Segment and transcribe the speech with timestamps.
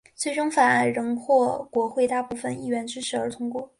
[0.15, 3.69] 最终法案仍获国会大部份议员支持而通过。